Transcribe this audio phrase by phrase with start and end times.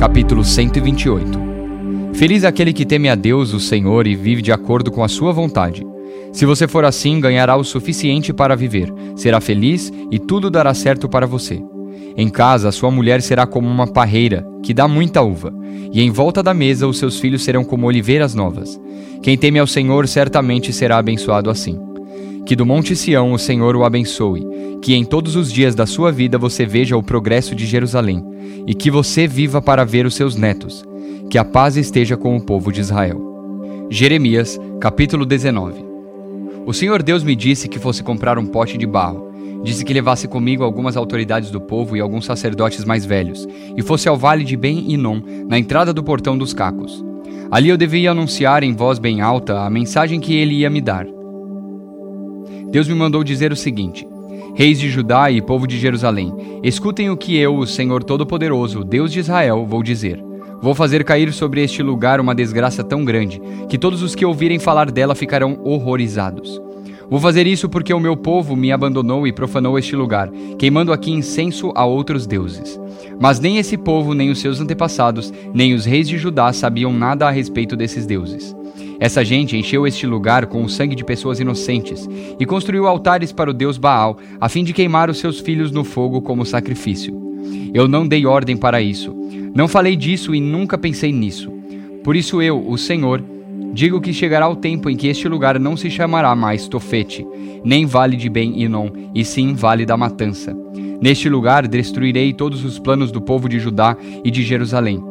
[0.00, 1.38] capítulo 128.
[2.14, 5.30] Feliz aquele que teme a Deus, o Senhor, e vive de acordo com a sua
[5.30, 5.86] vontade.
[6.32, 11.06] Se você for assim, ganhará o suficiente para viver, será feliz e tudo dará certo
[11.06, 11.62] para você.
[12.16, 15.52] Em casa, sua mulher será como uma parreira, que dá muita uva,
[15.92, 18.80] e em volta da mesa os seus filhos serão como oliveiras novas.
[19.22, 21.78] Quem teme ao Senhor certamente será abençoado assim.
[22.50, 24.44] Que do Monte Sião o Senhor o abençoe,
[24.82, 28.26] que em todos os dias da sua vida você veja o progresso de Jerusalém,
[28.66, 30.84] e que você viva para ver os seus netos.
[31.30, 33.86] Que a paz esteja com o povo de Israel.
[33.88, 35.84] Jeremias, capítulo 19.
[36.66, 39.30] O Senhor Deus me disse que fosse comprar um pote de barro.
[39.62, 43.46] Disse que levasse comigo algumas autoridades do povo e alguns sacerdotes mais velhos,
[43.76, 47.04] e fosse ao vale de Ben-Inom, na entrada do portão dos cacos.
[47.48, 51.06] Ali eu devia anunciar em voz bem alta a mensagem que ele ia me dar.
[52.70, 54.06] Deus me mandou dizer o seguinte:
[54.54, 56.32] Reis de Judá e povo de Jerusalém,
[56.62, 60.22] escutem o que eu, o Senhor Todo-Poderoso, Deus de Israel, vou dizer.
[60.62, 64.58] Vou fazer cair sobre este lugar uma desgraça tão grande que todos os que ouvirem
[64.58, 66.60] falar dela ficarão horrorizados.
[67.08, 71.10] Vou fazer isso porque o meu povo me abandonou e profanou este lugar, queimando aqui
[71.10, 72.78] incenso a outros deuses.
[73.18, 77.26] Mas nem esse povo, nem os seus antepassados, nem os reis de Judá sabiam nada
[77.26, 78.54] a respeito desses deuses.
[79.00, 82.06] Essa gente encheu este lugar com o sangue de pessoas inocentes
[82.38, 85.84] e construiu altares para o deus Baal, a fim de queimar os seus filhos no
[85.84, 87.18] fogo como sacrifício.
[87.72, 89.16] Eu não dei ordem para isso.
[89.54, 91.50] Não falei disso e nunca pensei nisso.
[92.04, 93.24] Por isso eu, o Senhor,
[93.72, 97.26] digo que chegará o tempo em que este lugar não se chamará mais Tofete,
[97.64, 100.54] nem Vale de Ben-Inon, e sim Vale da Matança.
[101.00, 105.09] Neste lugar destruirei todos os planos do povo de Judá e de Jerusalém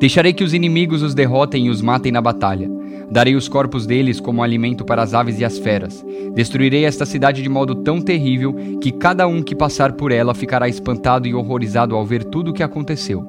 [0.00, 2.70] Deixarei que os inimigos os derrotem e os matem na batalha.
[3.10, 6.02] Darei os corpos deles como alimento para as aves e as feras.
[6.34, 10.66] Destruirei esta cidade de modo tão terrível que cada um que passar por ela ficará
[10.70, 13.22] espantado e horrorizado ao ver tudo o que aconteceu.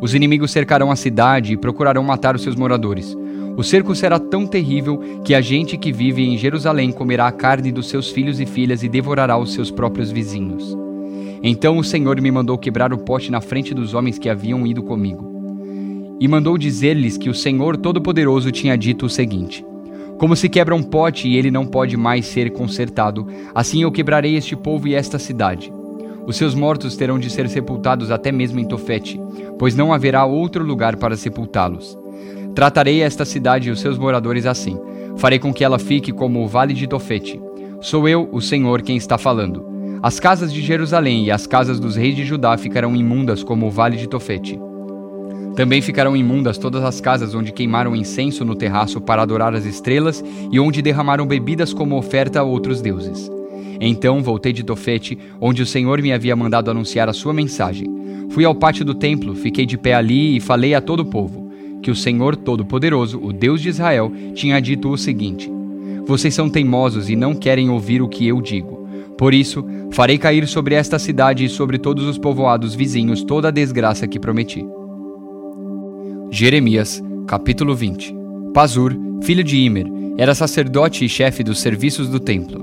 [0.00, 3.16] Os inimigos cercarão a cidade e procurarão matar os seus moradores.
[3.56, 7.72] O cerco será tão terrível que a gente que vive em Jerusalém comerá a carne
[7.72, 10.78] dos seus filhos e filhas e devorará os seus próprios vizinhos.
[11.42, 14.80] Então o Senhor me mandou quebrar o pote na frente dos homens que haviam ido
[14.80, 15.33] comigo
[16.20, 19.64] e mandou dizer-lhes que o Senhor Todo-Poderoso tinha dito o seguinte:
[20.18, 24.36] Como se quebra um pote e ele não pode mais ser consertado, assim eu quebrarei
[24.36, 25.72] este povo e esta cidade.
[26.26, 29.20] Os seus mortos terão de ser sepultados até mesmo em Tofete,
[29.58, 31.98] pois não haverá outro lugar para sepultá-los.
[32.54, 34.78] Tratarei esta cidade e os seus moradores assim.
[35.16, 37.40] Farei com que ela fique como o vale de Tofete.
[37.80, 39.66] Sou eu, o Senhor, quem está falando.
[40.02, 43.70] As casas de Jerusalém e as casas dos reis de Judá ficarão imundas como o
[43.70, 44.58] vale de Tofete.
[45.56, 50.24] Também ficarão imundas todas as casas onde queimaram incenso no terraço para adorar as estrelas
[50.50, 53.30] e onde derramaram bebidas como oferta a outros deuses.
[53.80, 57.88] Então voltei de Tofete, onde o Senhor me havia mandado anunciar a sua mensagem.
[58.30, 61.44] Fui ao pátio do templo, fiquei de pé ali e falei a todo o povo
[61.84, 65.52] que o Senhor Todo-Poderoso, o Deus de Israel, tinha dito o seguinte:
[66.06, 68.88] Vocês são teimosos e não querem ouvir o que eu digo.
[69.18, 73.52] Por isso, farei cair sobre esta cidade e sobre todos os povoados vizinhos toda a
[73.52, 74.66] desgraça que prometi.
[76.34, 78.12] Jeremias, capítulo 20.
[78.52, 79.86] Pazur, filho de Imer,
[80.18, 82.60] era sacerdote e chefe dos serviços do templo.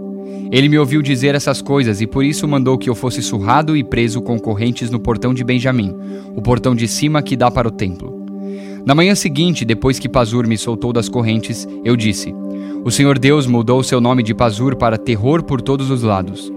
[0.52, 3.82] Ele me ouviu dizer essas coisas e por isso mandou que eu fosse surrado e
[3.82, 5.96] preso com correntes no portão de Benjamim,
[6.36, 8.26] o portão de cima que dá para o templo.
[8.86, 12.36] Na manhã seguinte, depois que Pazur me soltou das correntes, eu disse:
[12.84, 16.52] O Senhor Deus mudou seu nome de Pazur para terror por todos os lados.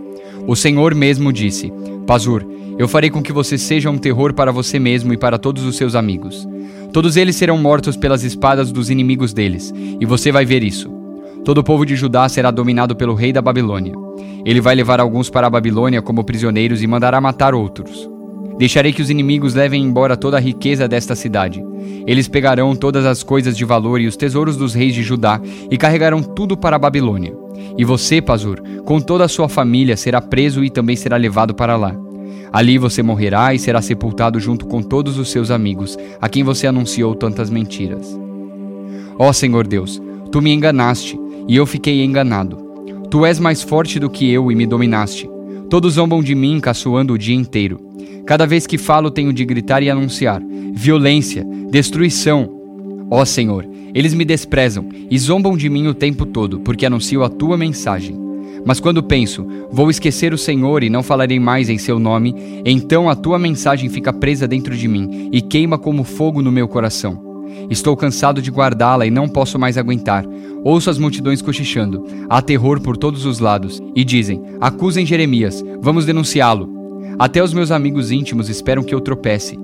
[0.47, 1.73] O Senhor mesmo disse:
[2.07, 2.45] Pazur,
[2.79, 5.77] eu farei com que você seja um terror para você mesmo e para todos os
[5.77, 6.47] seus amigos.
[6.93, 10.91] Todos eles serão mortos pelas espadas dos inimigos deles, e você vai ver isso.
[11.45, 13.95] Todo o povo de Judá será dominado pelo rei da Babilônia.
[14.45, 18.09] Ele vai levar alguns para a Babilônia como prisioneiros e mandará matar outros.
[18.59, 21.65] Deixarei que os inimigos levem embora toda a riqueza desta cidade.
[22.07, 25.41] Eles pegarão todas as coisas de valor e os tesouros dos reis de Judá
[25.71, 27.44] e carregarão tudo para a Babilônia.
[27.77, 31.77] E você, Pazur, com toda a sua família, será preso e também será levado para
[31.77, 31.95] lá.
[32.53, 36.67] Ali você morrerá e será sepultado junto com todos os seus amigos, a quem você
[36.67, 38.17] anunciou tantas mentiras.
[39.19, 40.01] Ó Senhor Deus,
[40.31, 41.19] tu me enganaste
[41.49, 42.57] e eu fiquei enganado.
[43.11, 45.29] Tu és mais forte do que eu e me dominaste.
[45.69, 47.81] Todos zombam de mim, caçoando o dia inteiro.
[48.27, 50.41] Cada vez que falo, tenho de gritar e anunciar:
[50.73, 52.64] violência, destruição.
[53.11, 57.29] Ó Senhor, eles me desprezam e zombam de mim o tempo todo, porque anuncio a
[57.29, 58.19] tua mensagem.
[58.67, 62.35] Mas quando penso, vou esquecer o Senhor e não falarei mais em seu nome,
[62.65, 66.67] então a tua mensagem fica presa dentro de mim e queima como fogo no meu
[66.67, 67.23] coração.
[67.71, 70.25] Estou cansado de guardá-la e não posso mais aguentar.
[70.63, 72.05] Ouço as multidões cochichando.
[72.29, 73.81] Há terror por todos os lados.
[73.95, 76.69] E dizem: acusem Jeremias, vamos denunciá-lo.
[77.19, 79.59] Até os meus amigos íntimos esperam que eu tropece.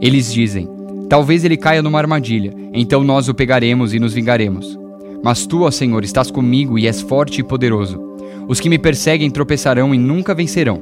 [0.00, 0.68] Eles dizem:
[1.08, 4.78] Talvez ele caia numa armadilha, então nós o pegaremos e nos vingaremos.
[5.22, 8.00] Mas tu, ó Senhor, estás comigo e és forte e poderoso.
[8.46, 10.80] Os que me perseguem tropeçarão e nunca vencerão.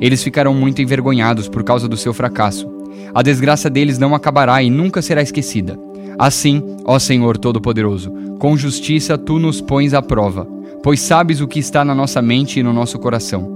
[0.00, 2.68] Eles ficarão muito envergonhados por causa do seu fracasso.
[3.14, 5.78] A desgraça deles não acabará e nunca será esquecida.
[6.18, 10.46] Assim, ó Senhor Todo-Poderoso, com justiça tu nos pões à prova,
[10.82, 13.54] pois sabes o que está na nossa mente e no nosso coração.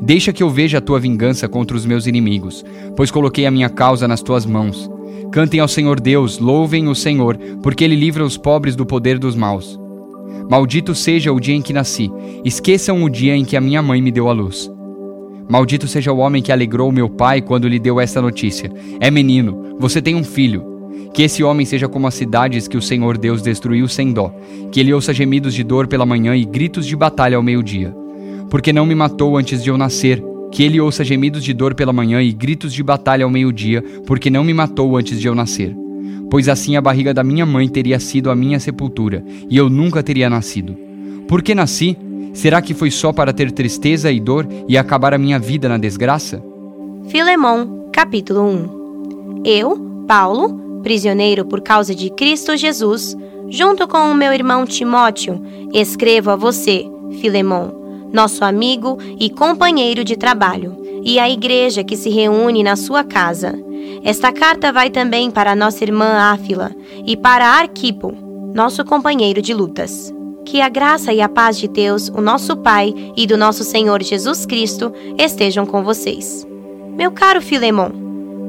[0.00, 2.64] Deixa que eu veja a tua vingança contra os meus inimigos,
[2.96, 4.90] pois coloquei a minha causa nas tuas mãos.
[5.30, 9.34] Cantem ao Senhor Deus, louvem o Senhor, porque ele livra os pobres do poder dos
[9.34, 9.80] maus.
[10.48, 12.10] Maldito seja o dia em que nasci,
[12.44, 14.70] esqueçam o dia em que a minha mãe me deu a luz.
[15.48, 18.70] Maldito seja o homem que alegrou meu pai quando lhe deu esta notícia.
[19.00, 20.64] É menino, você tem um filho.
[21.12, 24.34] Que esse homem seja como as cidades que o Senhor Deus destruiu sem dó,
[24.70, 27.94] que ele ouça gemidos de dor pela manhã e gritos de batalha ao meio-dia.
[28.48, 31.94] Porque não me matou antes de eu nascer, que ele ouça gemidos de dor pela
[31.94, 35.74] manhã e gritos de batalha ao meio-dia, porque não me matou antes de eu nascer.
[36.30, 40.02] Pois assim a barriga da minha mãe teria sido a minha sepultura, e eu nunca
[40.02, 40.76] teria nascido.
[41.26, 41.96] Por que nasci?
[42.34, 45.78] Será que foi só para ter tristeza e dor e acabar a minha vida na
[45.78, 46.42] desgraça?
[47.08, 53.16] Filemão, capítulo 1 Eu, Paulo, prisioneiro por causa de Cristo Jesus,
[53.48, 56.84] junto com o meu irmão Timóteo, escrevo a você,
[57.20, 57.81] Filemão
[58.12, 63.58] nosso amigo e companheiro de trabalho, e a igreja que se reúne na sua casa.
[64.04, 66.72] Esta carta vai também para nossa irmã Áfila
[67.06, 68.12] e para Arquipo,
[68.54, 70.12] nosso companheiro de lutas.
[70.44, 74.02] Que a graça e a paz de Deus, o nosso Pai e do nosso Senhor
[74.02, 76.46] Jesus Cristo estejam com vocês.
[76.96, 77.90] Meu caro Filemon,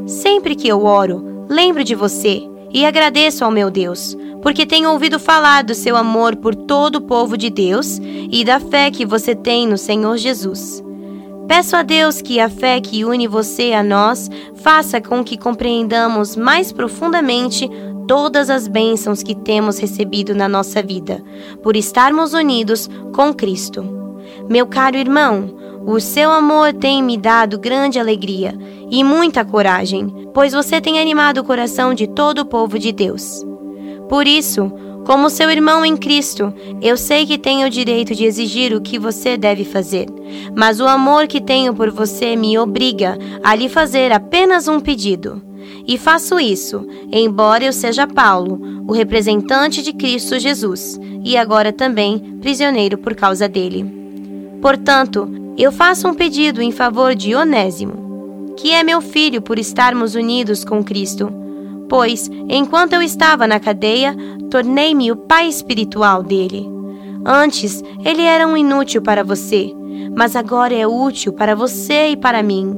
[0.08, 5.18] sempre que eu oro, lembro de você e agradeço ao meu Deus, porque tenho ouvido
[5.18, 8.00] falar do seu amor por todo o povo de Deus
[8.30, 10.84] e da fé que você tem no Senhor Jesus.
[11.48, 16.36] Peço a Deus que a fé que une você a nós faça com que compreendamos
[16.36, 17.70] mais profundamente
[18.06, 21.24] todas as bênçãos que temos recebido na nossa vida,
[21.62, 23.84] por estarmos unidos com Cristo.
[24.50, 25.56] Meu caro irmão,
[25.86, 28.58] o seu amor tem me dado grande alegria
[28.92, 33.46] e muita coragem, pois você tem animado o coração de todo o povo de Deus.
[34.14, 34.72] Por isso,
[35.08, 39.00] como seu irmão em Cristo, eu sei que tenho o direito de exigir o que
[39.00, 40.06] você deve fazer,
[40.56, 45.42] mas o amor que tenho por você me obriga a lhe fazer apenas um pedido.
[45.88, 52.38] E faço isso, embora eu seja Paulo, o representante de Cristo Jesus, e agora também
[52.40, 53.84] prisioneiro por causa dele.
[54.62, 55.28] Portanto,
[55.58, 60.64] eu faço um pedido em favor de Onésimo, que é meu filho por estarmos unidos
[60.64, 61.42] com Cristo.
[61.96, 64.18] Pois, enquanto eu estava na cadeia,
[64.50, 66.68] tornei-me o pai espiritual dele.
[67.24, 69.72] Antes, ele era um inútil para você,
[70.18, 72.76] mas agora é útil para você e para mim.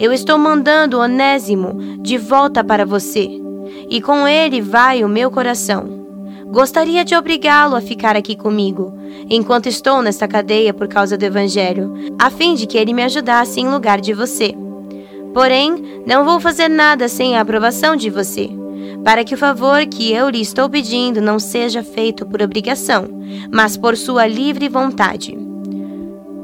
[0.00, 3.30] Eu estou mandando Onésimo de volta para você,
[3.88, 5.84] e com ele vai o meu coração.
[6.46, 8.92] Gostaria de obrigá-lo a ficar aqui comigo,
[9.30, 13.60] enquanto estou nesta cadeia por causa do Evangelho, a fim de que ele me ajudasse
[13.60, 14.52] em lugar de você.
[15.32, 18.50] Porém, não vou fazer nada sem a aprovação de você,
[19.04, 23.08] para que o favor que eu lhe estou pedindo não seja feito por obrigação,
[23.52, 25.38] mas por sua livre vontade.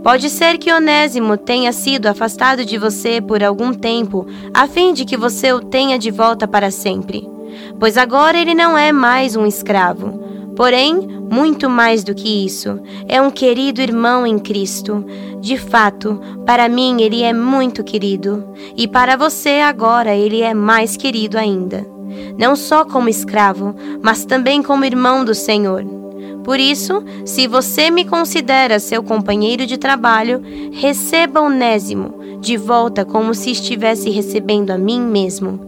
[0.03, 5.05] Pode ser que Onésimo tenha sido afastado de você por algum tempo, a fim de
[5.05, 7.37] que você o tenha de volta para sempre
[7.79, 10.26] pois agora ele não é mais um escravo.
[10.57, 10.95] Porém,
[11.31, 15.05] muito mais do que isso, é um querido irmão em Cristo.
[15.41, 18.43] De fato, para mim ele é muito querido,
[18.75, 21.87] e para você agora ele é mais querido ainda.
[22.39, 25.85] Não só como escravo, mas também como irmão do Senhor.
[26.43, 30.41] Por isso, se você me considera seu companheiro de trabalho,
[30.73, 35.61] receba Onésimo de volta como se estivesse recebendo a mim mesmo.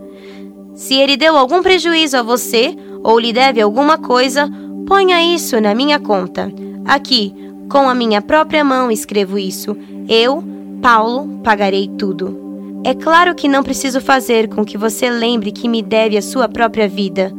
[0.75, 4.49] Se ele deu algum prejuízo a você ou lhe deve alguma coisa,
[4.89, 6.51] ponha isso na minha conta.
[6.85, 7.35] Aqui,
[7.71, 9.77] com a minha própria mão, escrevo isso.
[10.09, 10.43] Eu,
[10.81, 12.81] Paulo, pagarei tudo.
[12.83, 16.49] É claro que não preciso fazer com que você lembre que me deve a sua
[16.49, 17.31] própria vida.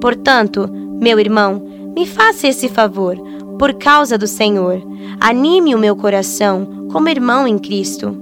[0.00, 0.66] Portanto,
[0.98, 1.62] meu irmão,
[1.94, 3.16] me faça esse favor,
[3.58, 4.82] por causa do Senhor.
[5.20, 8.16] Anime o meu coração como irmão em Cristo.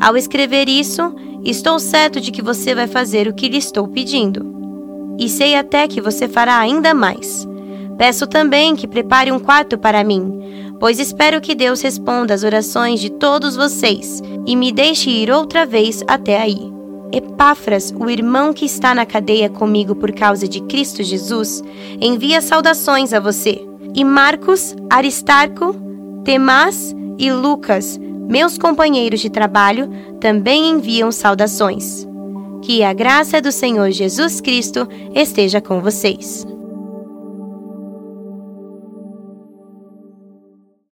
[0.00, 1.14] Ao escrever isso,
[1.44, 5.14] Estou certo de que você vai fazer o que lhe estou pedindo.
[5.18, 7.46] E sei até que você fará ainda mais.
[7.96, 13.00] Peço também que prepare um quarto para mim, pois espero que Deus responda às orações
[13.00, 16.72] de todos vocês e me deixe ir outra vez até aí.
[17.12, 21.62] Epáfras, o irmão que está na cadeia comigo por causa de Cristo Jesus,
[22.00, 23.64] envia saudações a você.
[23.94, 25.76] E Marcos, Aristarco,
[26.24, 29.88] Temás e Lucas, meus companheiros de trabalho
[30.20, 32.04] também enviam saudações.
[32.62, 36.44] Que a graça do Senhor Jesus Cristo esteja com vocês.